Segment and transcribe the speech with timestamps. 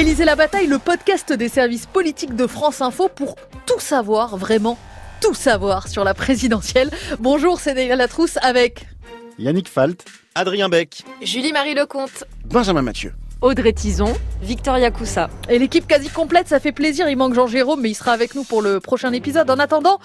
[0.00, 3.36] Élisée la bataille, le podcast des services politiques de France Info pour
[3.66, 4.78] tout savoir, vraiment
[5.20, 6.88] tout savoir sur la présidentielle.
[7.18, 8.86] Bonjour, c'est Néa Latrousse avec
[9.38, 10.02] Yannick Falt,
[10.34, 13.12] Adrien Beck, Julie-Marie Lecomte, Benjamin Mathieu.
[13.42, 15.28] Audrey Tison, Victoria Coussa.
[15.50, 17.06] Et l'équipe quasi complète, ça fait plaisir.
[17.10, 19.50] Il manque Jean-Jérôme, mais il sera avec nous pour le prochain épisode.
[19.50, 19.98] En attendant,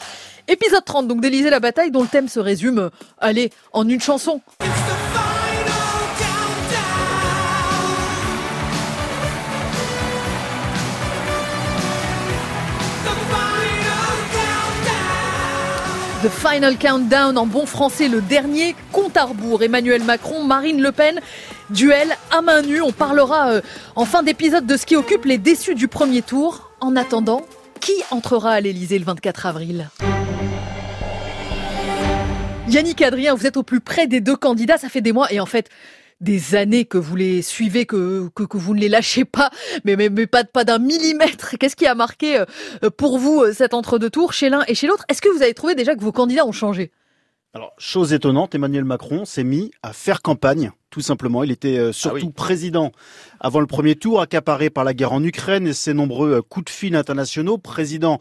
[0.50, 4.42] épisode 30, donc d'Élysée la bataille, dont le thème se résume, allez, en une chanson.
[16.26, 19.62] The Final Countdown en bon français, le dernier compte à rebours.
[19.62, 21.22] Emmanuel Macron, Marine Le Pen,
[21.70, 22.82] duel à main nue.
[22.82, 23.62] On parlera euh,
[23.96, 26.72] en fin d'épisode de ce qui occupe les déçus du premier tour.
[26.80, 27.46] En attendant,
[27.80, 29.88] qui entrera à l'Elysée le 24 avril?
[32.70, 35.40] Yannick Adrien, vous êtes au plus près des deux candidats, ça fait des mois et
[35.40, 35.70] en fait
[36.26, 39.52] des années que vous les suivez, que, que, vous ne les lâchez pas,
[39.86, 41.56] mais, mais, mais pas, pas d'un millimètre.
[41.58, 44.88] Qu'est-ce qui a marqué euh, pour vous euh, cet entre-deux tours chez l'un et chez
[44.88, 45.06] l'autre?
[45.08, 46.92] Est-ce que vous avez trouvé déjà que vos candidats ont changé?
[47.54, 51.42] Alors, chose étonnante, Emmanuel Macron s'est mis à faire campagne, tout simplement.
[51.44, 52.92] Il était euh, surtout ah président
[53.40, 56.70] avant le premier tour, accaparé par la guerre en Ukraine et ses nombreux coups de
[56.72, 57.58] fil internationaux.
[57.58, 58.20] Président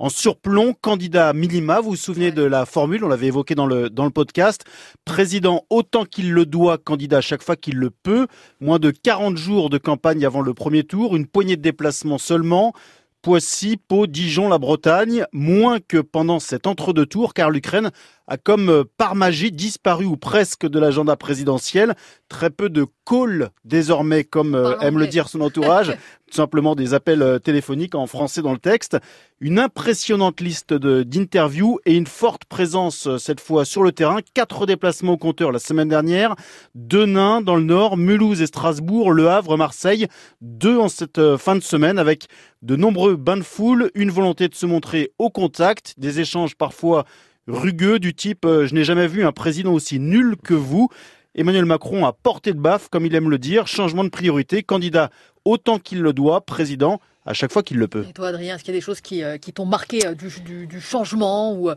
[0.00, 1.80] en surplomb, candidat à minima.
[1.80, 4.64] Vous vous souvenez de la formule, on l'avait évoqué dans le, dans le podcast.
[5.04, 8.26] Président autant qu'il le doit, candidat à chaque fois qu'il le peut.
[8.60, 12.72] Moins de 40 jours de campagne avant le premier tour, une poignée de déplacements seulement.
[13.20, 17.90] Poissy, Pau, Dijon, la Bretagne, moins que pendant cet entre-deux tours, car l'Ukraine
[18.30, 21.94] a comme euh, par magie disparu ou presque de l'agenda présidentiel.
[22.28, 25.88] Très peu de calls désormais, comme euh, aime le dire son entourage,
[26.30, 28.96] tout simplement des appels euh, téléphoniques en français dans le texte.
[29.40, 34.18] Une impressionnante liste d'interviews et une forte présence cette fois sur le terrain.
[34.32, 36.36] Quatre déplacements au compteur la semaine dernière.
[36.76, 40.06] Deux nains dans le nord, Mulhouse et Strasbourg, Le Havre, Marseille.
[40.42, 42.26] Deux en cette fin de semaine avec
[42.60, 47.06] de nombreux bains de foule, une volonté de se montrer au contact, des échanges parfois
[47.50, 50.88] rugueux du type euh, je n'ai jamais vu un président aussi nul que vous.
[51.34, 55.10] Emmanuel Macron a porté de baffe, comme il aime le dire, changement de priorité, candidat
[55.44, 58.06] autant qu'il le doit, président à chaque fois qu'il le peut.
[58.08, 60.14] Et toi, Adrien, est-ce qu'il y a des choses qui, euh, qui t'ont marqué euh,
[60.14, 61.74] du, du, du, changement ou, euh,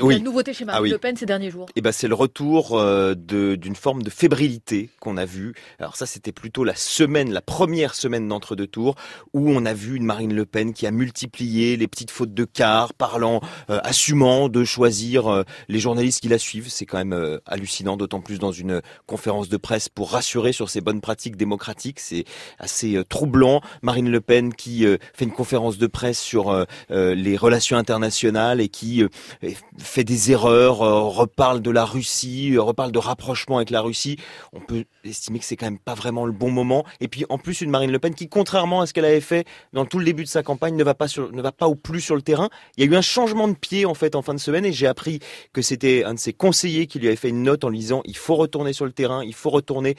[0.00, 1.66] ou la nouveauté chez Marine ah Le Pen ces derniers jours?
[1.76, 2.82] Eh ben, c'est le retour
[3.14, 5.54] d'une forme de fébrilité qu'on a vu.
[5.78, 8.94] Alors ça, c'était plutôt la semaine, la première semaine d'entre-deux tours,
[9.34, 12.44] où on a vu une Marine Le Pen qui a multiplié les petites fautes de
[12.44, 16.68] quart, parlant, assumant de choisir les journalistes qui la suivent.
[16.68, 20.80] C'est quand même hallucinant, d'autant plus dans une conférence de presse pour rassurer sur ses
[20.80, 22.00] bonnes pratiques démocratiques.
[22.00, 22.24] C'est
[22.58, 23.60] assez troublant.
[23.82, 27.76] Marine Le Pen qui euh, fait une conférence de presse sur euh, euh, les relations
[27.76, 29.02] internationales et qui
[29.78, 34.18] fait des erreurs, reparle de la Russie, reparle de rapprochement avec la Russie,
[34.52, 36.84] on peut estimer que c'est quand même pas vraiment le bon moment.
[37.00, 39.46] Et puis en plus une Marine Le Pen qui, contrairement à ce qu'elle avait fait
[39.72, 42.00] dans tout le début de sa campagne, ne va pas ne va pas au plus
[42.00, 42.48] sur le terrain.
[42.76, 44.72] Il y a eu un changement de pied en fait en fin de semaine et
[44.72, 45.20] j'ai appris
[45.52, 48.02] que c'était un de ses conseillers qui lui avait fait une note en lui disant
[48.04, 49.96] il faut retourner sur le terrain, il faut retourner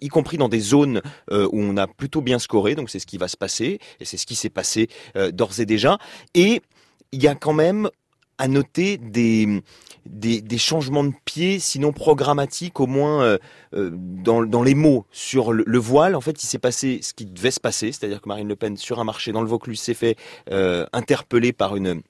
[0.00, 2.74] y compris dans des zones où on a plutôt bien scoré.
[2.74, 5.60] Donc c'est ce qui va se passer et c'est ce qui s'est passé euh, d'ores
[5.60, 5.98] et déjà.
[6.34, 6.62] Et
[7.12, 7.90] il y a quand même
[8.38, 9.62] à noter des,
[10.06, 13.38] des, changements de pied, sinon programmatiques, au moins euh,
[13.74, 16.16] euh, dans, dans, les mots sur le, voile.
[16.16, 18.76] En fait, il s'est passé ce qui devait se passer, c'est-à-dire que Marine Le Pen,
[18.76, 20.16] sur un marché dans le Vaucluse, s'est fait
[20.92, 22.02] interpeller par une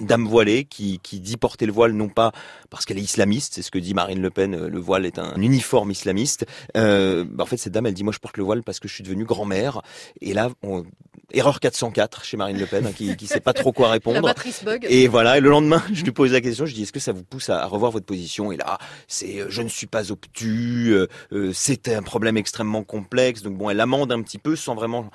[0.00, 2.32] dame voilée qui, qui dit porter le voile non pas
[2.70, 5.18] parce qu'elle est islamiste, c'est ce que dit Marine Le Pen, euh, le voile est
[5.18, 6.46] un uniforme islamiste.
[6.76, 8.88] Euh, bah, en fait, cette dame, elle dit moi je porte le voile parce que
[8.88, 9.82] je suis devenue grand-mère.
[10.20, 10.84] Et là, on,
[11.32, 14.26] erreur 404 chez Marine Le Pen, hein, qui, qui sait pas trop quoi répondre.
[14.26, 14.86] La bug.
[14.88, 15.38] Et voilà.
[15.38, 17.48] Et le lendemain, je lui pose la question, je dis est-ce que ça vous pousse
[17.48, 18.52] à, revoir votre position?
[18.52, 20.92] Et là, c'est euh, je ne suis pas obtus,
[21.32, 23.42] euh, c'était un problème extrêmement complexe.
[23.42, 25.10] Donc bon, elle amende un petit peu sans vraiment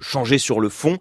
[0.00, 0.98] changer sur le fond.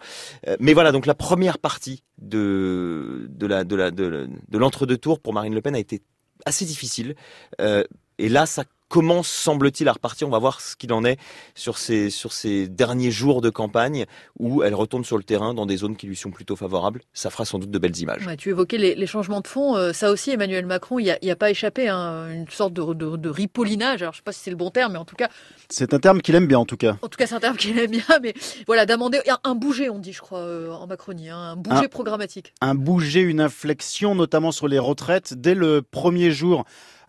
[0.60, 5.20] mais voilà, donc la première partie de de la de la de, de l'entre-deux tours
[5.20, 6.02] pour Marine Le Pen a été
[6.46, 7.16] assez difficile.
[7.60, 10.28] et là, ça commence, semble-t-il, à repartir.
[10.28, 11.18] On va voir ce qu'il en est
[11.56, 14.06] sur ces, sur ces derniers jours de campagne
[14.38, 17.02] où elle retourne sur le terrain dans des zones qui lui sont plutôt favorables.
[17.12, 18.24] Ça fera sans doute de belles images.
[18.38, 19.76] tu évoquais les, changements de fond.
[19.76, 22.74] Euh, ça aussi, Emmanuel Macron, il n'y a, a, pas échappé à hein, une sorte
[22.74, 24.04] de, de, ripollinage.
[24.04, 25.30] Alors, je ne sais pas si c'est le bon terme, mais en tout cas.
[25.70, 26.96] C'est un terme qu'il aime bien, en tout cas.
[27.02, 28.36] En tout cas, c'est un terme qu'il aime bien, mais
[28.68, 32.54] voilà, d'amender un bouger, on dit, je crois, euh, en Macronie, hein, un bouger programmatique.
[32.62, 36.64] Un bouger, une inflexion, notamment sur les retraites, dès le premier jour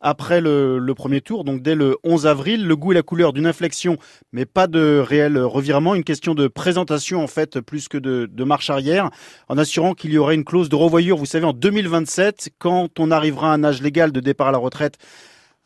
[0.04, 2.66] après le, premier tour, donc dès le 11 avril.
[2.66, 3.96] Le goût et la couleur d'une inflexion,
[4.32, 5.94] mais pas de réel revirement.
[5.94, 9.10] Une question de présentation, en fait, plus que de, de marche arrière,
[9.48, 13.10] en assurant qu'il y aurait une clause de revoyure, vous savez, en 2027, quand on
[13.10, 14.98] arrivera à un âge légal de départ à la retraite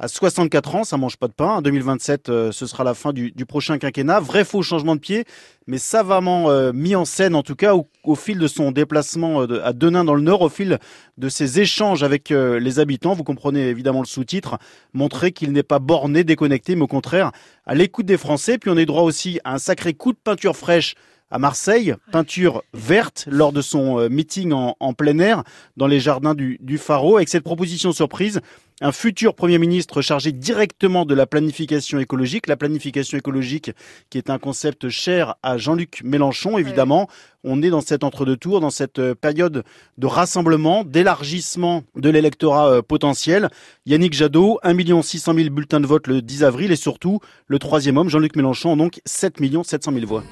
[0.00, 1.56] à 64 ans, ça mange pas de pain.
[1.56, 4.20] En 2027, euh, ce sera la fin du, prochain quinquennat.
[4.20, 5.24] Vrai faux changement de pied,
[5.66, 9.66] mais savamment euh, mis en scène, en tout cas, au, fil de son déplacement euh,
[9.66, 10.78] à Denain dans le Nord, au fil
[11.16, 13.14] de ses échanges avec les habitants.
[13.14, 14.58] Vous comprenez évidemment le sous-titre,
[14.92, 17.32] montrer qu'il n'est pas borné, déconnecté, mais au contraire,
[17.66, 18.56] à l'écoute des Français.
[18.58, 20.94] Puis on est droit aussi à un sacré coup de peinture fraîche
[21.30, 25.44] à Marseille, peinture verte lors de son meeting en, plein air
[25.76, 27.16] dans les jardins du, du Pharaon.
[27.16, 28.40] Avec cette proposition surprise,
[28.80, 32.46] un futur Premier ministre chargé directement de la planification écologique.
[32.46, 33.72] La planification écologique
[34.08, 37.08] qui est un concept cher à Jean-Luc Mélenchon, évidemment.
[37.42, 39.64] On est dans cet entre-deux-tours, dans cette euh, période
[39.96, 43.48] de rassemblement, d'élargissement de l'électorat euh, potentiel.
[43.86, 47.96] Yannick Jadot, 1 600 000 bulletins de vote le 10 avril et surtout le troisième
[47.96, 50.22] homme, Jean-Luc Mélenchon, donc 7 700 000 voix.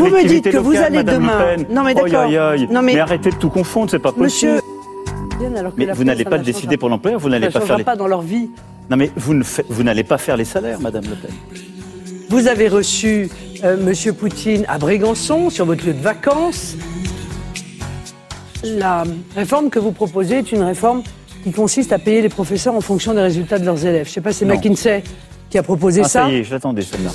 [0.00, 1.56] Vous me dites que vous allez demain.
[1.70, 2.30] Non mais d'accord.
[2.70, 2.98] Non mais...
[2.98, 4.52] arrêtez de tout confondre, c'est pas possible.
[4.52, 4.60] Monsieur.
[5.76, 7.84] Mais vous n'allez pas le décider pour l'employeur, vous n'allez pas faire les.
[7.84, 8.50] pas dans leur vie.
[8.90, 11.30] Non mais vous ne vous n'allez pas faire les salaires, Madame Le Pen.
[12.28, 13.28] Vous avez reçu
[13.64, 16.76] euh, Monsieur Poutine à Brégançon sur votre lieu de vacances.
[18.62, 19.04] La
[19.34, 21.02] réforme que vous proposez est une réforme
[21.42, 24.04] qui consiste à payer les professeurs en fonction des résultats de leurs élèves.
[24.04, 25.02] Je ne sais pas, c'est McKinsey
[25.48, 26.22] qui a proposé ah, ça.
[26.24, 27.10] Ça y est, je l'attendais celle-là.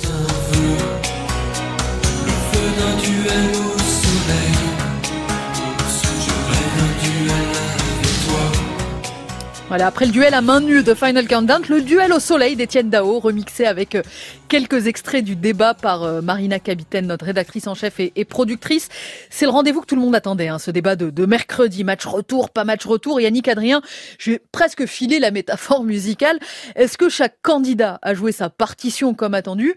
[9.68, 12.88] Voilà, après le duel à main nue de Final Countdown, le duel au soleil d'Étienne
[12.88, 14.02] Dao, remixé avec euh,
[14.46, 18.88] quelques extraits du débat par euh, Marina Capitaine, notre rédactrice en chef et, productrice.
[19.28, 22.50] C'est le rendez-vous que tout le monde attendait, hein, ce débat de, mercredi, match retour,
[22.50, 23.20] pas match retour.
[23.20, 23.82] Yannick Adrien,
[24.20, 26.38] je vais presque filer la métaphore musicale.
[26.76, 29.74] Est-ce que chaque candidat a joué sa partition comme attendu,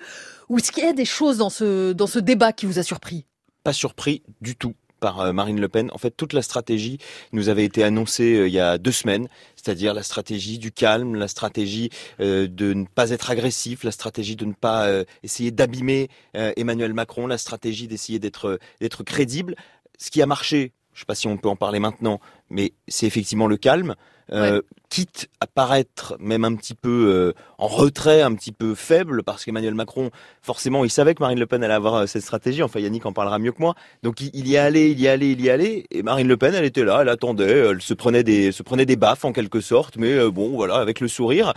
[0.49, 2.83] ou est-ce qu'il y a des choses dans ce, dans ce débat qui vous a
[2.83, 3.25] surpris?
[3.63, 5.89] Pas surpris du tout par euh, Marine Le Pen.
[5.93, 6.99] En fait, toute la stratégie
[7.31, 11.15] nous avait été annoncée euh, il y a deux semaines, c'est-à-dire la stratégie du calme,
[11.15, 14.89] la stratégie euh, de ne pas être agressif, la stratégie de ne pas
[15.23, 19.55] essayer d'abîmer Emmanuel Macron, la stratégie d'essayer d'être d'être crédible.
[19.97, 22.19] Ce qui a marché, je ne sais pas si on peut en parler maintenant,
[22.49, 23.95] mais c'est effectivement le calme.
[24.31, 29.21] Euh, quitte à paraître même un petit peu euh, en retrait, un petit peu faible,
[29.21, 30.09] parce qu'Emmanuel Macron,
[30.41, 32.63] forcément, il savait que Marine Le Pen allait avoir euh, cette stratégie.
[32.63, 33.75] Enfin, Yannick en parlera mieux que moi.
[34.01, 35.85] Donc, il, y allait, il y allait, il y allait.
[35.91, 38.87] Et Marine Le Pen, elle était là, elle attendait, elle se prenait des, se prenait
[38.87, 41.53] des baffes en quelque sorte, mais bon, voilà, avec le sourire.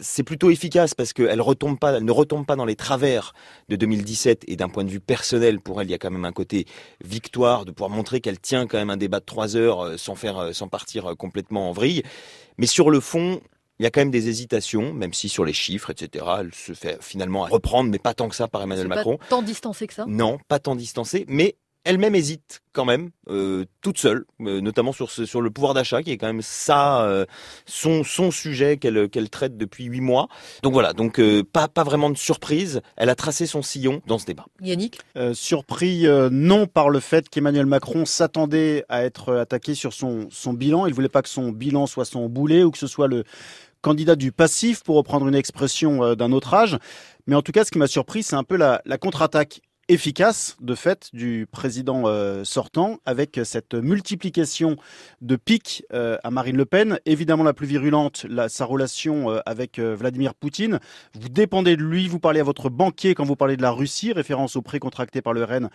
[0.00, 3.34] C'est plutôt efficace parce qu'elle retombe pas, elle ne retombe pas dans les travers
[3.68, 4.44] de 2017.
[4.46, 6.66] Et d'un point de vue personnel, pour elle, il y a quand même un côté
[7.04, 10.35] victoire de pouvoir montrer qu'elle tient quand même un débat de trois heures sans faire,
[10.52, 12.02] sans partir complètement en vrille.
[12.58, 13.40] Mais sur le fond,
[13.78, 16.72] il y a quand même des hésitations, même si sur les chiffres, etc., elle se
[16.72, 19.18] fait finalement reprendre, mais pas tant que ça par Emmanuel Macron.
[19.18, 20.06] Pas tant distancé que ça?
[20.08, 21.56] Non, pas tant distancé, mais
[21.86, 26.02] elle-même hésite quand même, euh, toute seule, euh, notamment sur, ce, sur le pouvoir d'achat,
[26.02, 27.24] qui est quand même ça, euh,
[27.64, 30.28] son, son sujet qu'elle qu'elle traite depuis huit mois.
[30.62, 31.20] Donc voilà, donc
[31.52, 32.82] pas, pas vraiment de surprise.
[32.96, 34.44] Elle a tracé son sillon dans ce débat.
[34.60, 34.98] Yannick
[35.32, 40.86] Surpris non par le fait qu'Emmanuel Macron s'attendait à être attaqué sur son, son bilan.
[40.86, 43.24] Il voulait pas que son bilan soit son boulet ou que ce soit le
[43.80, 46.76] candidat du passif, pour reprendre une expression d'un autre âge.
[47.26, 50.56] Mais en tout cas, ce qui m'a surpris, c'est un peu la, la contre-attaque efficace
[50.60, 54.76] de fait du président euh, sortant avec cette multiplication
[55.20, 56.98] de pics euh, à Marine Le Pen.
[57.06, 60.80] Évidemment la plus virulente, sa relation euh, avec Vladimir Poutine.
[61.14, 64.12] Vous dépendez de lui, vous parlez à votre banquier quand vous parlez de la Russie,
[64.12, 65.70] référence au prêt contracté par le RN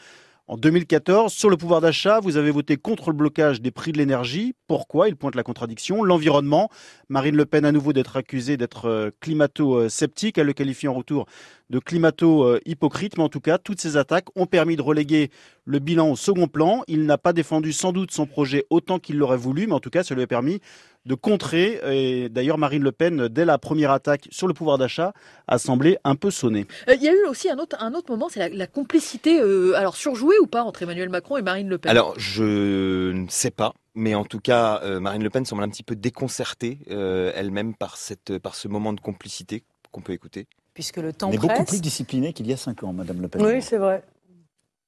[0.47, 3.97] en 2014, sur le pouvoir d'achat, vous avez voté contre le blocage des prix de
[3.97, 4.53] l'énergie.
[4.67, 5.07] Pourquoi?
[5.07, 6.03] Il pointe la contradiction.
[6.03, 6.69] L'environnement.
[7.07, 10.37] Marine Le Pen à nouveau d'être accusée d'être climato-sceptique.
[10.37, 11.25] Elle le qualifie en retour
[11.69, 13.17] de climato-hypocrite.
[13.17, 15.29] Mais en tout cas, toutes ces attaques ont permis de reléguer
[15.63, 16.83] le bilan au second plan.
[16.87, 19.89] Il n'a pas défendu sans doute son projet autant qu'il l'aurait voulu, mais en tout
[19.89, 20.59] cas, ça lui a permis
[21.05, 21.79] de contrer.
[21.89, 25.13] Et d'ailleurs, Marine Le Pen, dès la première attaque sur le pouvoir d'achat,
[25.47, 26.65] a semblé un peu sonner.
[26.87, 29.73] Euh, il y a eu aussi un autre, un autre moment, c'est la, complicité, euh,
[29.75, 31.89] alors surjouée ou pas, entre Emmanuel Macron et Marine Le Pen?
[31.89, 33.73] Alors, je ne sais pas.
[33.93, 37.97] Mais en tout cas, euh, Marine Le Pen semble un petit peu déconcertée elle-même par,
[37.97, 40.47] cette, par ce moment de complicité qu'on peut écouter.
[40.73, 43.27] Puisque le temps On est beaucoup plus discipliné qu'il y a cinq ans, Madame Le
[43.27, 43.45] Pen.
[43.45, 44.03] Oui, c'est vrai.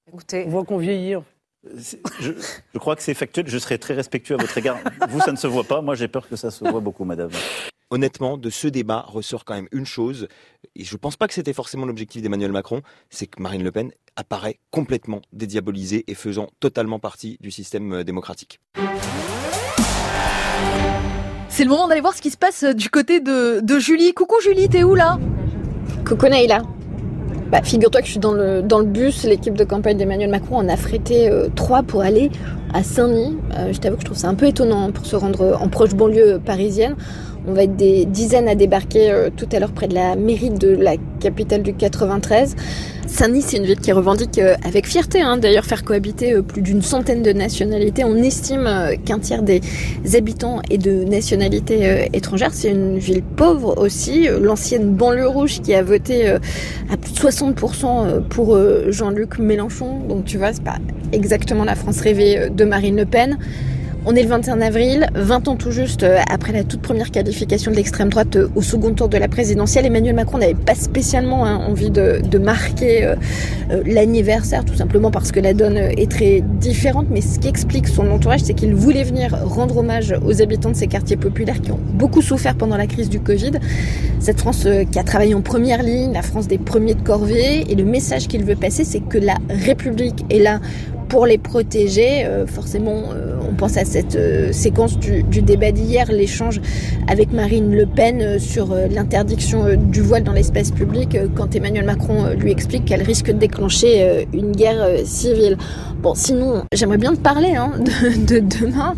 [0.08, 1.15] Écoutez, on voit qu'on vieillit.
[2.20, 3.48] Je, crois que c'est factuel.
[3.48, 4.77] Je serai très respectueux à votre égard.
[5.10, 5.82] Vous, ça ne se voit pas.
[5.82, 7.29] Moi, j'ai peur que ça se voit beaucoup, madame.
[7.89, 10.27] Honnêtement, de ce débat ressort quand même une chose,
[10.75, 13.72] et je ne pense pas que c'était forcément l'objectif d'Emmanuel Macron, c'est que Marine Le
[13.72, 18.60] Pen apparaît complètement dédiabolisée et faisant totalement partie du système euh, démocratique.
[21.50, 24.13] C'est le moment d'aller voir ce qui se passe du côté de, de Julie.
[24.15, 25.20] Coucou Julie, t'es où là?
[26.03, 26.63] Coucou Naïla.
[27.53, 30.75] Bah, Figure-toi que je suis dans le, bus, l'équipe de campagne d'Emmanuel Macron en a
[30.75, 32.31] frété euh, trois pour aller
[32.74, 33.38] à Saint-Denis.
[33.55, 35.93] Euh, je t'avoue que je trouve ça un peu étonnant pour se rendre en proche
[35.93, 36.95] banlieue parisienne.
[37.45, 40.50] On va être des dizaines à débarquer euh, tout à l'heure près de la mairie
[40.50, 42.55] de la capitale du 93.
[43.05, 46.62] Saint-Denis, c'est une ville qui revendique euh, avec fierté, hein, d'ailleurs, faire cohabiter euh, plus
[46.62, 48.05] d'une centaine de nationalités.
[48.05, 48.69] On estime
[49.05, 49.59] qu'un tiers des
[50.13, 52.51] habitants est de nationalité étrangère.
[52.53, 54.27] C'est une ville pauvre aussi.
[54.41, 58.57] L'ancienne banlieue rouge qui a voté à plus de 60% pour
[58.88, 60.00] Jean-Luc Mélenchon.
[60.07, 60.77] Donc tu vois, c'est pas
[61.12, 63.38] exactement la France rêvée de Marine Le Pen.
[64.05, 67.72] On est le 21 avril, 20 ans tout juste euh, après la toute première qualification
[67.72, 69.86] de l'extrême droite euh, au second tour de la présidentielle.
[69.86, 73.15] Emmanuel Macron n'avait pas spécialement hein, envie de, marquer euh,
[73.86, 77.07] l'anniversaire, tout simplement parce que la donne est très différente.
[77.12, 80.75] Mais ce qui explique son entourage, c'est qu'il voulait venir rendre hommage aux habitants de
[80.75, 83.51] ces quartiers populaires qui ont beaucoup souffert pendant la crise du Covid.
[84.19, 87.72] Cette France qui a travaillé en première ligne, la France des premiers de corvée.
[87.72, 90.60] Et le message qu'il veut passer, c'est que la République est là
[91.13, 92.25] pour les protéger.
[92.25, 96.60] Euh, forcément, euh, on pense à cette euh, séquence du, débat d'hier, l'échange
[97.08, 102.50] avec Marine Le Pen sur l'interdiction du voile dans l'espace public, quand Emmanuel Macron lui
[102.50, 105.58] explique qu'elle risque de déclencher une guerre civile.
[106.01, 107.74] Bon, sinon, j'aimerais bien te parler hein,
[108.27, 108.96] de, demain,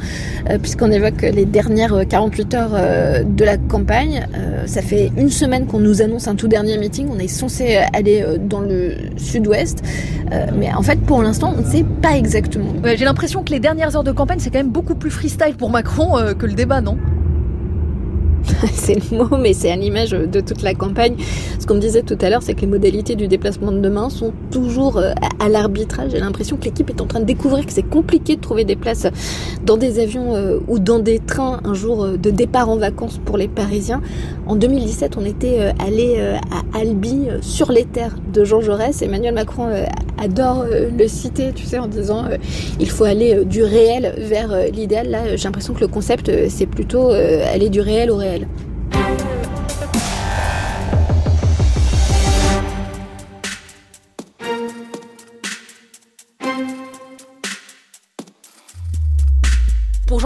[0.61, 4.27] puisqu'on évoque les dernières 48 heures de la campagne.
[4.67, 7.07] ça fait une semaine qu'on nous annonce un tout dernier meeting.
[7.11, 9.81] On est censé aller dans le sud-ouest.
[10.55, 12.73] mais en fait, pour l'instant, on ne sait pas exactement.
[12.83, 15.69] J'ai l'impression que les dernières heures de campagne, c'est quand même beaucoup plus freestyle pour
[15.69, 16.97] Macron euh, que le débat, non
[18.73, 21.15] c'est le mot, mais c'est à l'image de toute la campagne.
[21.59, 24.11] Ce qu'on me disait tout à l'heure, c'est que les modalités du déplacement de demain
[24.11, 26.11] sont toujours euh, à l'arbitrage.
[26.11, 28.75] J'ai l'impression que l'équipe est en train de découvrir que c'est compliqué de trouver des
[28.75, 29.07] places
[29.65, 33.37] dans des avions euh, ou dans des trains un jour de départ en vacances pour
[33.37, 34.01] les Parisiens.
[34.45, 39.01] En 2017, on était allé à Albi sur les terres de Jean Jaurès.
[39.01, 39.71] Emmanuel Macron
[40.17, 42.25] adore le citer, tu sais, en disant
[42.79, 45.09] il faut aller du réel vers l'idéal.
[45.09, 48.47] Là, j'ai l'impression que le concept, c'est plutôt aller du réel au réel.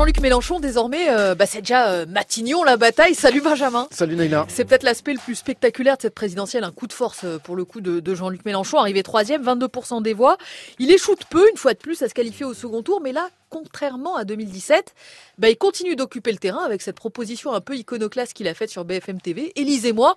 [0.10, 3.14] Jean-Luc Mélenchon, désormais, euh, bah, c'est déjà euh, Matignon la bataille.
[3.14, 3.88] Salut Benjamin.
[3.92, 4.48] Salut Naïla.
[4.50, 7.56] C'est peut-être l'aspect le plus spectaculaire de cette présidentielle, un coup de force euh, pour
[7.56, 10.40] le coup de, Jean-Luc Mélenchon, arrivé troisième, 22% des voix.
[10.80, 13.12] Il échoue de peu, une fois de plus, à se qualifier au second tour, mais
[13.12, 14.96] là, contrairement à 2017,
[15.38, 18.72] bah, il continue d'occuper le terrain avec cette proposition un peu iconoclaste qu'il a faite
[18.72, 19.52] sur BFM TV.
[19.58, 20.16] Élisez-moi.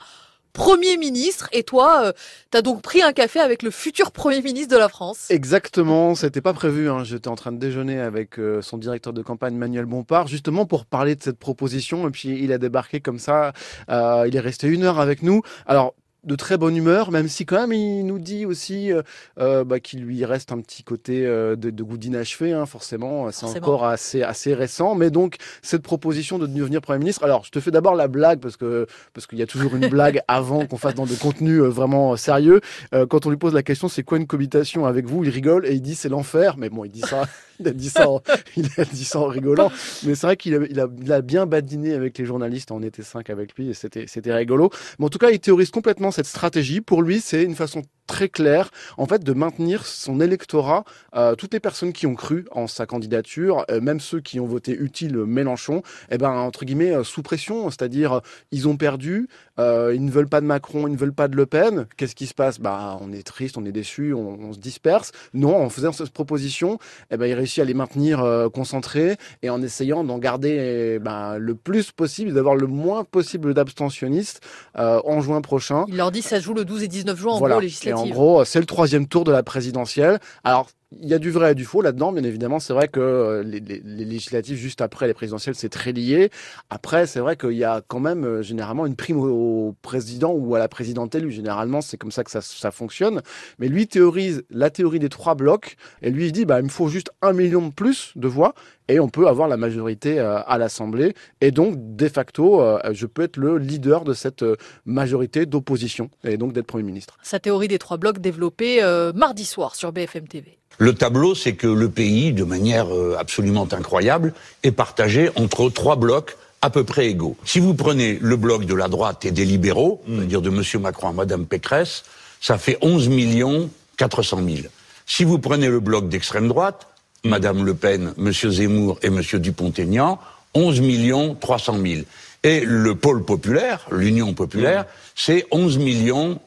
[0.53, 2.13] Premier ministre et toi, euh,
[2.51, 5.31] tu as donc pris un café avec le futur Premier ministre de la France.
[5.31, 6.91] Exactement, c'était pas prévu.
[6.91, 7.05] Hein.
[7.05, 10.85] J'étais en train de déjeuner avec euh, son directeur de campagne Manuel Bompard, justement pour
[10.85, 12.07] parler de cette proposition.
[12.07, 13.53] Et puis il a débarqué comme ça.
[13.89, 15.41] Euh, il est resté une heure avec nous.
[15.67, 15.95] Alors
[16.25, 19.03] de très bonne humeur, même si quand même il nous dit aussi euh,
[19.41, 23.31] euh, bah, qu'il lui reste un petit côté euh, de, de, goût d'inachevé, hein, forcément,
[23.33, 24.95] c'est encore assez assez récent.
[24.95, 28.39] Mais donc cette proposition de devenir premier ministre, alors je te fais d'abord la blague
[28.39, 31.61] parce que parce qu'il y a toujours une blague avant qu'on fasse dans des contenus
[31.63, 32.61] vraiment sérieux.
[32.93, 35.73] quand on lui pose la question, c'est quoi une cohabitation avec vous, il rigole et
[35.73, 36.57] il dit c'est l'enfer.
[36.57, 37.25] Mais bon, il dit ça
[37.63, 38.23] il a dit ça, en,
[38.57, 39.71] il a dit ça en rigolant.
[40.05, 42.71] Mais c'est vrai qu'il a, bien badiné avec les journalistes.
[42.71, 44.71] On était cinq avec lui et c'était, c'était rigolo.
[44.99, 46.81] Mais en tout cas, il théorise complètement cette stratégie.
[46.81, 51.55] Pour lui, c'est une façon très clair, en fait, de maintenir son électorat, euh, toutes
[51.55, 55.17] les personnes qui ont cru en sa candidature, euh, même ceux qui ont voté utile
[55.17, 59.29] Mélenchon, eh ben entre guillemets euh, sous pression, c'est-à-dire ils ont perdu,
[59.59, 61.87] ils ne veulent pas de Macron, ils ne veulent pas de Le Pen.
[61.97, 62.59] Qu'est-ce qui se passe?
[62.59, 65.13] Bah, on est triste, on est déçu, on, se disperse.
[65.35, 66.79] Non, en faisant cette proposition,
[67.11, 71.55] eh ben il réussit à les maintenir concentrés et en essayant d'en garder ben, le
[71.55, 74.41] plus possible, d'avoir le moins possible d'abstentionnistes
[74.75, 75.85] en juin prochain.
[75.89, 78.13] Il leur dit ça se joue le 12 et 19 juin en gros législative.
[78.13, 80.19] En gros, c'est le troisième tour de la présidentielle.
[80.45, 80.69] Alors,
[81.01, 82.59] il y a du vrai et du faux là-dedans, bien évidemment.
[82.59, 86.31] C'est vrai que euh, les, législatives juste après les présidentielles, c'est très lié.
[86.71, 90.55] Après, c'est vrai qu'il y a quand même euh, généralement une prime au, président ou
[90.55, 91.31] à la présidentielle.
[91.31, 93.23] Généralement, c'est comme ça que ça, fonctionne.
[93.59, 96.71] Mais lui théorise la théorie des trois blocs et lui il dit, bah, il me
[96.71, 98.55] faut juste un million de plus de voix
[98.89, 101.15] et on peut avoir la majorité euh, à l'Assemblée.
[101.41, 102.63] Et donc, de facto,
[102.93, 104.45] je peux être le leader de cette
[104.87, 107.19] majorité d'opposition et donc d'être Premier ministre.
[107.23, 108.81] Sa théorie des trois blocs développée
[109.15, 110.59] mardi soir sur BFM TV.
[110.79, 115.97] Le tableau, c'est que le pays, de manière euh, absolument incroyable, est partagé entre trois
[115.97, 117.37] blocs à peu près égaux.
[117.45, 120.17] Si vous prenez le bloc de la droite et des libéraux, hmm.
[120.17, 120.63] c'est-à-dire de M.
[120.81, 122.05] Macron à Mme Pécresse,
[122.41, 124.69] ça fait 11 millions 400 000.
[125.07, 126.87] Si vous prenez le bloc d'extrême droite,
[127.25, 128.33] Mme Le Pen, M.
[128.33, 129.21] Zemmour et M.
[129.21, 130.19] Dupont-Aignan,
[130.55, 132.03] 11 millions 300 000.
[132.43, 134.87] Et le pôle populaire, l'Union populaire, hmm.
[135.15, 136.41] c'est 11 millions,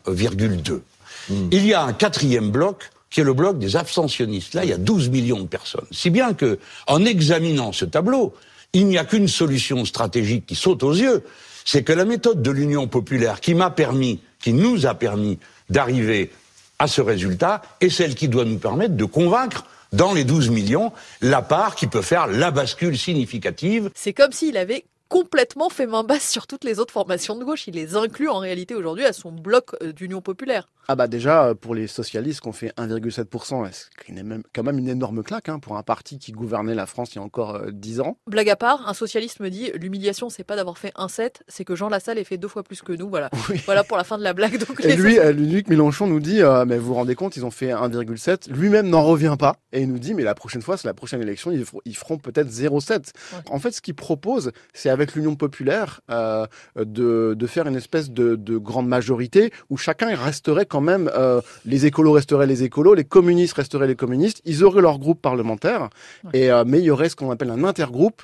[1.27, 1.48] Hmm.
[1.51, 4.53] Il y a un quatrième bloc qui est le bloc des abstentionnistes.
[4.53, 5.88] Là, il y a 12 millions de personnes.
[5.91, 8.36] Si bien que, en examinant ce tableau,
[8.74, 11.24] il n'y a qu'une solution stratégique qui saute aux yeux,
[11.63, 15.39] c'est que la méthode de l'Union populaire qui m'a permis, qui nous a permis
[15.70, 16.32] d'arriver
[16.77, 19.65] à ce résultat, est celle qui doit nous permettre de convaincre
[19.96, 23.90] dans les 12 millions la part qui peut faire la bascule significative.
[23.96, 27.68] C'est comme s'il avait complètement fait main basse sur toutes les autres formations de gauche.
[27.68, 30.68] Il les inclut en réalité aujourd'hui à son bloc euh, d'union populaire.
[30.88, 35.24] Ah bah déjà, euh, pour les socialistes qu'on fait 1,7%, c'est quand même une énorme
[35.24, 38.04] claque hein, pour un parti qui gouvernait la France il y a encore 10 euh,
[38.04, 38.18] ans?
[38.27, 41.75] Blague à part, un socialiste me dit, l'humiliation c'est pas d'avoir fait 1,7, c'est que
[41.75, 43.10] Jean Lassalle ait fait deux fois plus que nous.
[43.10, 43.30] Voilà,
[43.65, 44.58] voilà pour la fin de la blague.
[44.65, 47.72] Donc et lui, Luc Mélenchon nous dit, mais vous vous rendez compte, ils ont fait
[47.72, 48.51] 1,7.
[48.51, 51.22] Lui-même n'en revient pas et il nous dit, mais la prochaine fois, c'est la prochaine
[51.22, 53.12] élection, ils feront, peut-être 0,7.
[53.50, 58.10] En fait, ce qu'il propose, c'est avec l'Union populaire euh, de, de, faire une espèce
[58.10, 62.96] de, de, grande majorité où chacun resterait quand même, euh, les écolos resteraient les écolos,
[62.96, 65.89] les communistes resteraient les communistes, ils auraient leur groupe parlementaire,
[66.34, 68.24] et, euh, mais il y aurait ce qu'on appelle un intergroupe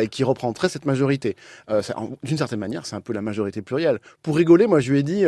[0.00, 1.36] et qui reprendrait cette majorité.
[2.22, 3.98] D'une certaine manière, c'est un peu la majorité plurielle.
[4.22, 5.24] Pour rigoler, moi je lui ai dit,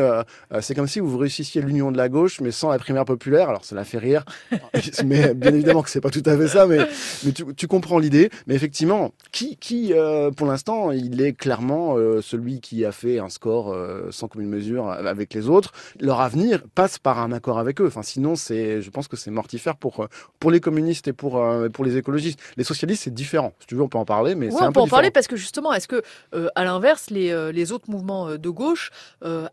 [0.60, 3.48] c'est comme si vous réussissiez l'union de la gauche, mais sans la primaire populaire.
[3.48, 4.24] Alors ça la fait rire,
[5.04, 6.78] mais bien évidemment que c'est pas tout à fait ça, mais,
[7.24, 8.30] mais tu, tu comprends l'idée.
[8.46, 9.92] Mais effectivement, qui, qui
[10.36, 14.48] pour l'instant, il est clairement euh, celui qui a fait un score euh, sans commune
[14.48, 15.72] mesure avec les autres.
[16.00, 17.86] Leur avenir passe par un accord avec eux.
[17.86, 20.06] Enfin, sinon, c'est, je pense que c'est mortifère pour euh,
[20.40, 22.40] pour les communistes et pour pour les écologistes.
[22.56, 23.52] Les socialistes, c'est différent.
[23.60, 25.26] Si tu veux, on peut en parler, mais c'est un on peut en parler parce
[25.26, 26.02] que justement, est-ce que
[26.54, 28.90] à l'inverse, les les autres mouvements de gauche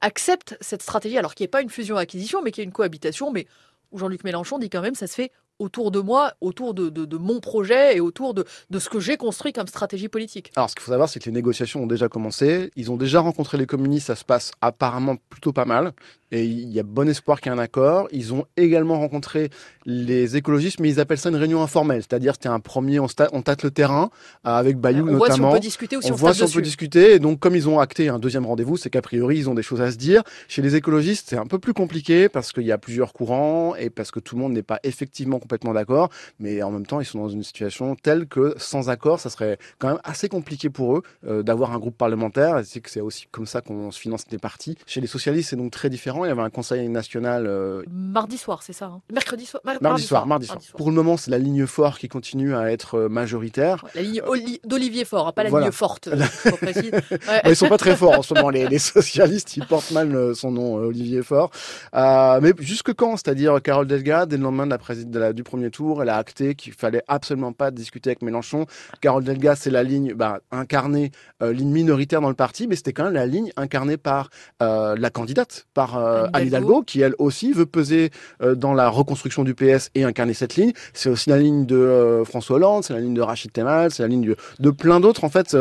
[0.02, 2.74] acceptent cette stratégie, alors qu'il n'y ait pas une fusion-acquisition, mais qu'il y ait une
[2.74, 3.48] cohabitation, mais
[3.92, 7.40] où Jean-Luc Mélenchon dit quand même ça se fait autour de moi, autour de, mon
[7.40, 10.52] projet et autour de, de ce que j'ai construit comme stratégie politique.
[10.56, 12.72] Alors, ce qu'il faut savoir, c'est que les négociations ont déjà commencé.
[12.76, 14.08] Ils ont déjà rencontré les communistes.
[14.08, 15.94] Ça se passe apparemment plutôt pas mal.
[16.32, 18.08] Et il y a bon espoir qu'il y ait un accord.
[18.12, 19.52] Ils ont également rencontré
[19.86, 22.02] les écologistes, mais ils appellent ça une réunion informelle.
[22.02, 24.10] C'est-à-dire, c'était un premier, on, on, tâte le terrain
[24.44, 25.16] avec Bayou notamment.
[25.16, 27.14] On voit si on peut discuter ou si on, on voit si on peut discuter.
[27.14, 29.62] Et donc, comme ils ont acté un deuxième rendez-vous, c'est qu'a priori, ils ont des
[29.62, 30.24] choses à se dire.
[30.48, 33.92] Chez les écologistes, c'est un peu plus compliqué parce qu'il y a plusieurs courants et
[33.92, 36.10] parce que tout le monde n'est pas effectivement complètement d'accord.
[36.40, 39.58] Mais en même temps, ils sont dans une situation telle que sans accord, ça serait
[39.78, 42.62] quand même assez compliqué pour eux euh, d'avoir un groupe parlementaire.
[42.64, 44.78] C'est que c'est aussi comme ça qu'on se finance des partis.
[44.88, 46.26] Chez les socialistes, c'est donc très différent.
[46.26, 47.46] Il y avait un conseil national.
[47.46, 50.60] Euh, mardi soir, c'est ça hein Mercredi soir mardi, soir, mardi, soir.
[50.78, 53.86] Pour le moment, c'est la ligne Fort qui continue à être euh, majoritaire.
[53.96, 54.22] La ligne
[54.64, 56.08] d'Olivier Fort, hein, pas la ligne forte.
[56.64, 57.42] ouais.
[57.46, 58.50] ils sont pas très forts en ce moment.
[58.50, 61.52] Les, les socialistes, ils portent mal son nom, Olivier Fort.
[61.94, 65.70] mais jusque quand C'est-à-dire Carole Delga, dès le lendemain de la, de la, du premier
[65.70, 68.66] tour, elle a acté qu'il fallait absolument pas discuter avec Mélenchon.
[69.02, 72.94] Carole Delga, c'est la ligne bah, incarnée, euh, ligne minoritaire dans le parti, mais c'était
[72.94, 74.30] quand même la ligne incarnée par
[74.62, 78.90] euh, la candidate, par euh, Anne Hidalgo, qui elle aussi veut peser euh, dans la
[78.90, 80.74] reconstruction du PS et incarner cette ligne.
[80.94, 84.10] C'est aussi la ligne de François Hollande, c'est la ligne de Rachid Temal, c'est la
[84.10, 85.56] ligne de, de plein d'autres en fait,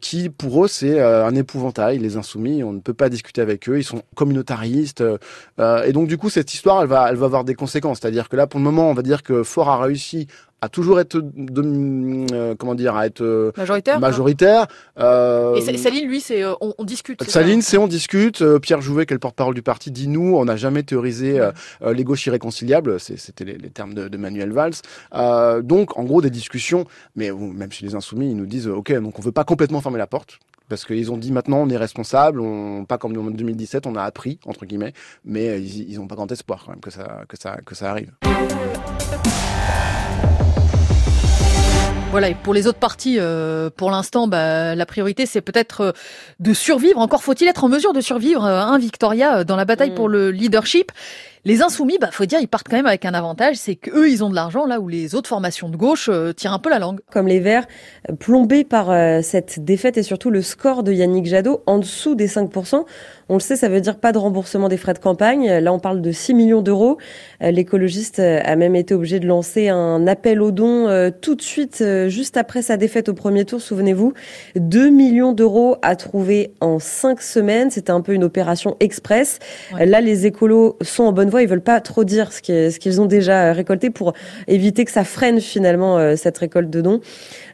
[0.00, 1.98] qui pour eux c'est un épouvantail.
[1.98, 5.02] Les insoumis, on ne peut pas discuter avec eux, ils sont communautaristes,
[5.58, 8.00] et donc du coup cette histoire, elle va, elle va avoir des conséquences.
[8.00, 10.28] C'est-à-dire que là, pour le moment, on va dire que Fort a réussi
[10.60, 14.66] à toujours être de, euh, comment dire à être euh, majoritaire majoritaire
[15.00, 19.16] euh, et Saline lui c'est on, discute Saline c'est on discute Pierre Jouvet qui est
[19.16, 21.40] le porte-parole du parti dit nous on n'a jamais théorisé
[21.84, 24.74] les gauches irréconciliables c'était les, termes de, Manuel Valls.
[25.64, 26.84] Donc en gros des discussions
[27.16, 29.98] mais même chez les insoumis ils nous disent ok donc on veut pas complètement fermer
[29.98, 33.86] la porte parce qu'ils ont dit maintenant on est responsable, on, pas comme en 2017,
[33.86, 34.92] on a appris entre guillemets,
[35.24, 38.12] mais ils n'ont pas grand espoir quand même que ça que ça que ça arrive.
[42.14, 45.92] Voilà, et pour les autres partis, euh, pour l'instant, bah, la priorité, c'est peut-être euh,
[46.38, 47.00] de survivre.
[47.00, 49.94] Encore faut-il être en mesure de survivre, euh, un Victoria, dans la bataille mm.
[49.96, 50.92] pour le leadership.
[51.46, 54.24] Les insoumis, bah, faut dire, ils partent quand même avec un avantage, c'est qu'eux, ils
[54.24, 56.78] ont de l'argent là où les autres formations de gauche euh, tirent un peu la
[56.78, 57.00] langue.
[57.12, 57.66] Comme les Verts,
[58.18, 62.28] plombés par euh, cette défaite et surtout le score de Yannick Jadot en dessous des
[62.28, 62.86] 5%.
[63.28, 65.50] On le sait, ça veut dire pas de remboursement des frais de campagne.
[65.58, 66.96] Là, on parle de 6 millions d'euros.
[67.42, 70.88] Euh, l'écologiste a même été obligé de lancer un appel aux dons
[71.20, 73.60] tout de suite, juste après sa défaite au premier tour.
[73.60, 74.14] Souvenez-vous,
[74.56, 77.70] 2 millions d'euros à trouver en 5 semaines.
[77.70, 79.40] C'était un peu une opération express.
[79.78, 83.52] Là, les écolos sont en bonne ils veulent pas trop dire ce qu'ils ont déjà
[83.52, 84.12] récolté pour
[84.48, 87.00] éviter que ça freine finalement euh, cette récolte de dons.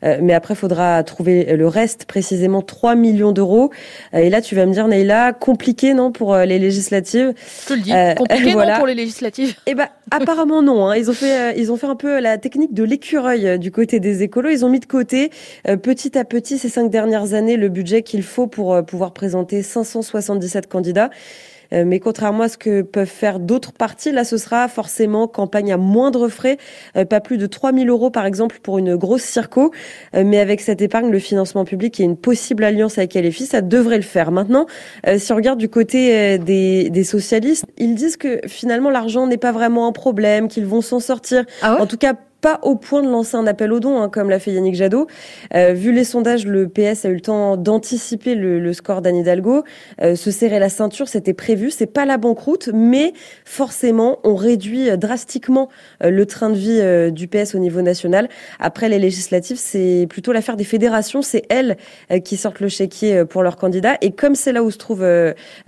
[0.03, 3.71] Euh, mais après, il faudra trouver le reste, précisément 3 millions d'euros.
[4.15, 7.35] Euh, et là, tu vas me dire, Neila, compliqué, non, pour les législatives?
[7.63, 10.89] Je te le dis, compliqué, non, pour les législatives Eh ben, apparemment, non.
[10.89, 10.97] Hein.
[10.97, 14.23] Ils, ont fait, ils ont fait un peu la technique de l'écureuil du côté des
[14.23, 14.51] écolos.
[14.51, 15.31] Ils ont mis de côté,
[15.83, 20.67] petit à petit, ces cinq dernières années, le budget qu'il faut pour pouvoir présenter 577
[20.67, 21.11] candidats.
[21.73, 25.77] Mais contrairement à ce que peuvent faire d'autres partis, là, ce sera forcément campagne à
[25.77, 26.59] moindre frais,
[27.09, 29.73] pas plus de 3000 euros par exemple pour une grosse circo.
[30.15, 33.97] mais avec cette épargne, le financement public et une possible alliance avec LFI, ça devrait
[33.97, 34.31] le faire.
[34.33, 34.67] Maintenant,
[35.17, 39.53] si on regarde du côté des, des socialistes, ils disent que finalement l'argent n'est pas
[39.53, 41.45] vraiment un problème, qu'ils vont s'en sortir.
[41.63, 44.31] Ah en tout cas, pas au point de lancer un appel aux dons, hein, comme
[44.31, 45.07] l'a fait Yannick Jadot.
[45.55, 49.65] Euh, vu les sondages, le PS a eu le temps d'anticiper le, score d'Anne Hidalgo.
[50.01, 51.71] Euh, se serrer la ceinture, c'était prévu.
[51.71, 53.13] C'est pas la banqueroute, mais
[53.45, 55.69] forcément, on réduit drastiquement
[56.05, 58.29] euh, le train de vie euh, du PS au niveau national.
[58.59, 61.23] Après les législatives, c'est plutôt l'affaire des fédérations.
[61.23, 61.77] C'est elles
[62.11, 63.97] euh, qui sortent le chéquier pour leurs candidats.
[64.01, 65.05] Et comme c'est là où se trouve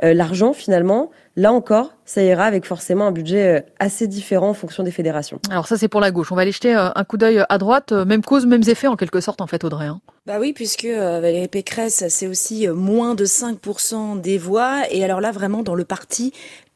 [0.03, 4.83] l'argent, finalement, Là encore, ça ira avec forcément un budget euh, assez différent en fonction
[4.83, 5.41] des fédérations.
[5.49, 6.31] Alors ça c'est pour la gauche.
[6.31, 7.93] On va aller jeter euh, un coup d'œil à droite.
[7.93, 9.87] Euh, même cause, mêmes effets en quelque sorte en fait Audrey.
[9.87, 10.01] Hein.
[10.27, 14.83] Bah oui, puisque Valérie Pécresse, c'est aussi moins de 5% des voix.
[14.91, 16.33] Et alors là, vraiment, dans le parti,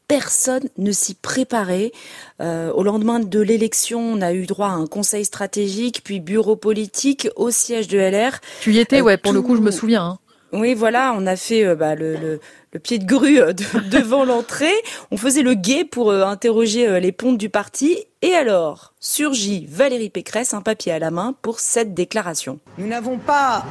[0.09, 1.93] personne ne s'y préparait.
[2.41, 7.29] au lendemain de l'élection, on a eu droit à un conseil stratégique, puis bureau politique
[7.37, 8.41] au siège de LR.
[8.63, 10.03] Tu y étais, ouais, pour le coup, je me souviens.
[10.03, 10.19] Hein.
[10.57, 12.41] Oui, voilà, on a fait bah, le,
[12.83, 13.53] pied de grue euh,
[13.91, 14.73] devant l'entrée.
[15.11, 17.99] On faisait le guet pour euh, interroger euh, les pontes du parti.
[18.23, 22.59] Et alors, surgit Valérie Pécresse, un papier à la main, pour cette déclaration.
[22.79, 23.67] Nous n'avons pas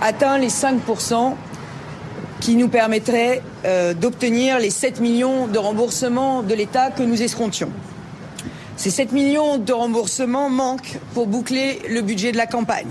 [0.00, 1.34] atteint les 5%
[2.40, 3.40] qui nous permettraient
[4.00, 7.70] d'obtenir les 7 millions de remboursements de l'État que nous escomptions.
[8.76, 12.90] Ces 7 millions de remboursements manquent pour boucler le budget de la campagne.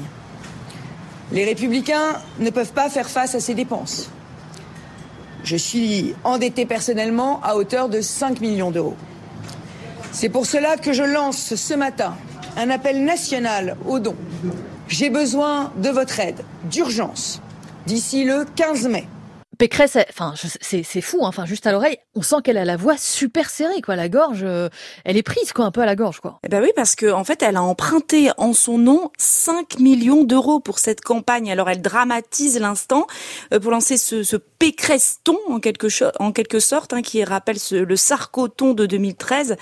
[1.32, 4.10] Les républicains ne peuvent pas faire face à ces dépenses.
[5.44, 8.96] Je suis endetté personnellement à hauteur de 5 millions d'euros.
[10.12, 12.16] C'est pour cela que je lance ce matin
[12.58, 14.18] un appel national aux dons.
[14.88, 17.42] J'ai besoin de votre aide d'urgence
[17.86, 19.08] d'ici le 15 mai.
[19.62, 22.98] Pécresse, enfin, c'est fou, hein, enfin, juste à l'oreille, on sent qu'elle a la voix
[22.98, 24.70] super serrée, quoi, la gorge, euh,
[25.06, 26.40] elle est prise, quoi, un peu à la gorge, quoi.
[26.44, 30.24] Eh ben oui, parce que en fait, elle a emprunté en son nom 5 millions
[30.24, 31.52] d'euros pour cette campagne.
[31.52, 33.06] Alors, elle dramatise l'instant
[33.54, 37.96] euh, pour lancer ce, ce Pécresse-ton, en quelque, en quelque sorte, hein, qui rappelle le
[37.96, 39.58] Sarkoton de 2013.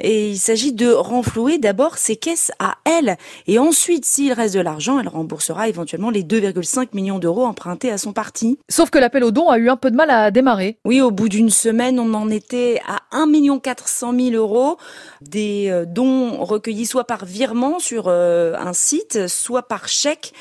[0.00, 3.16] Et il s'agit de renflouer d'abord ses caisses à elle.
[3.46, 7.98] Et ensuite, s'il reste de l'argent, elle remboursera éventuellement les 2,5 millions d'euros empruntés à
[7.98, 8.58] son parti.
[8.68, 10.78] Sauf que l'appel aux dons a eu un peu de mal à démarrer.
[10.84, 14.76] Oui, au bout d'une semaine, on en était à 1 400 000 euros.
[15.20, 20.32] Des euh, dons recueillis soit par virement sur euh, un site, soit par chèque.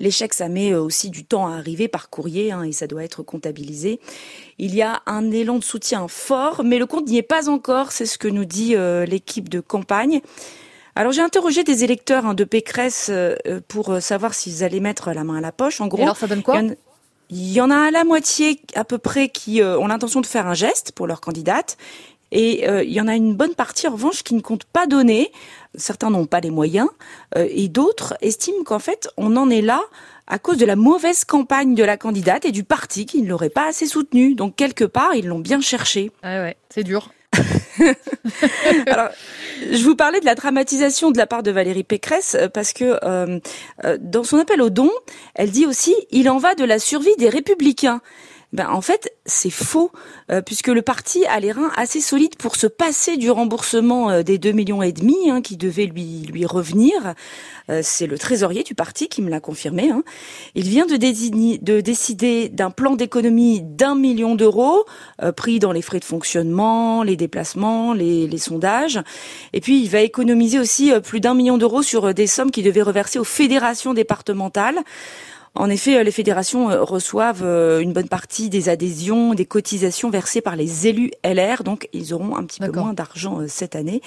[0.00, 3.04] L'échec, ça met euh, aussi du temps à arriver par courrier hein, et ça doit
[3.04, 4.00] être comptabilisé.
[4.58, 7.92] Il y a un élan de soutien fort, mais le compte n'y est pas encore,
[7.92, 10.20] c'est ce que nous dit euh, l'équipe de campagne.
[10.94, 13.36] Alors j'ai interrogé des électeurs hein, de Pécresse euh,
[13.68, 15.80] pour savoir s'ils allaient mettre la main à la poche.
[15.80, 16.62] En gros, alors ça donne quoi
[17.30, 20.46] il y en a à la moitié à peu près qui ont l'intention de faire
[20.46, 21.76] un geste pour leur candidate.
[22.30, 25.32] Et il y en a une bonne partie, en revanche, qui ne compte pas donner
[25.78, 26.88] certains n'ont pas les moyens,
[27.36, 29.80] euh, et d'autres estiment qu'en fait, on en est là
[30.26, 33.48] à cause de la mauvaise campagne de la candidate et du parti qui ne l'aurait
[33.48, 34.34] pas assez soutenu.
[34.34, 36.10] Donc quelque part, ils l'ont bien cherché.
[36.22, 37.10] Ah ouais, c'est dur.
[38.86, 39.10] Alors,
[39.70, 42.98] je vous parlais de la dramatisation de la part de Valérie Pécresse euh, parce que
[43.04, 43.38] euh,
[44.00, 44.90] dans son appel au don,
[45.34, 48.00] elle dit aussi il en va de la survie des républicains
[48.52, 49.92] ben en fait c'est faux
[50.30, 54.22] euh, puisque le parti a les reins assez solides pour se passer du remboursement euh,
[54.22, 57.14] des 2 millions et demi hein, qui devait lui lui revenir.
[57.68, 59.90] Euh, c'est le trésorier du parti qui me l'a confirmé.
[59.90, 60.02] Hein.
[60.54, 64.86] Il vient de, de décider d'un plan d'économie d'un million d'euros
[65.36, 69.00] pris dans les frais de fonctionnement, les déplacements, les, les sondages.
[69.52, 72.82] Et puis il va économiser aussi plus d'un million d'euros sur des sommes qui devaient
[72.82, 74.78] reverser aux fédérations départementales.
[75.54, 80.10] En effet, euh, les fédérations euh, reçoivent euh, une bonne partie des adhésions, des cotisations
[80.10, 84.00] versées par les élus LR, donc ils auront un petit peu moins d'argent cette année,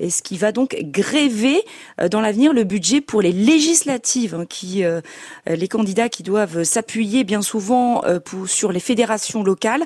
[0.00, 1.62] et ce qui va donc gréver
[2.10, 4.84] dans l'avenir le budget pour les législatives, hein, qui
[5.46, 9.84] les candidats qui doivent s'appuyer bien souvent pour, sur les fédérations locales.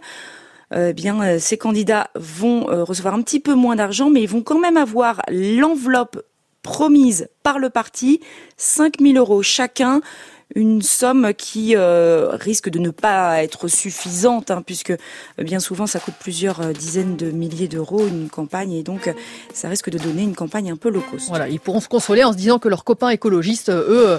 [0.94, 4.76] bien, ces candidats vont recevoir un petit peu moins d'argent, mais ils vont quand même
[4.76, 6.22] avoir l'enveloppe
[6.62, 8.20] promise par le parti,
[8.56, 10.00] 5 000 euros chacun,
[10.54, 14.96] une somme qui euh, risque de ne pas être suffisante, hein, puisque euh,
[15.38, 19.12] bien souvent ça coûte plusieurs euh, dizaines de milliers d'euros une campagne, et donc
[19.54, 21.28] ça risque de donner une campagne un peu low cost.
[21.28, 24.18] Voilà, ils pourront se consoler en se disant que leurs copains écologistes, eux,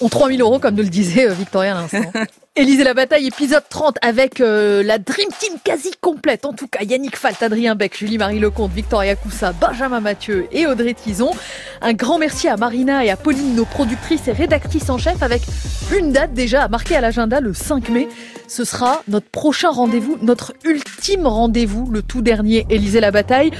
[0.00, 2.12] ont 3000 euros, comme nous le disait Victoria à l'instant.
[2.54, 6.44] Élisée la bataille, épisode 30 avec euh, la Dream Team quasi complète.
[6.44, 10.92] En tout cas, Yannick Falt, Adrien Beck, Julie-Marie Lecomte, Victoria Coussa, Benjamin Mathieu et Audrey
[10.92, 11.30] Tison.
[11.80, 15.40] Un grand merci à Marina et à Pauline, nos productrices et rédactrices en chef, avec
[15.96, 18.06] une date déjà marquée à l'agenda le 5 mai.
[18.48, 23.50] Ce sera notre prochain rendez-vous, notre ultime rendez-vous, le tout dernier Élysée la bataille.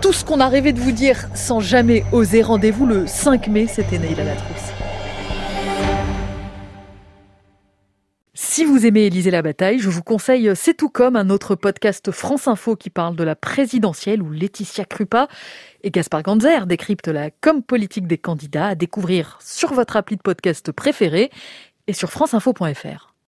[0.00, 2.40] Tout ce qu'on a rêvé de vous dire sans jamais oser.
[2.40, 4.77] Rendez-vous le 5 mai, c'était Neila Latrousse.
[8.40, 12.12] Si vous aimez Élisée la bataille, je vous conseille C'est tout comme un autre podcast
[12.12, 15.26] France Info qui parle de la présidentielle où Laetitia Krupa
[15.82, 20.22] et Gaspard Ganzer décryptent la com politique des candidats à découvrir sur votre appli de
[20.22, 21.32] podcast préféré
[21.88, 23.07] et sur franceinfo.fr.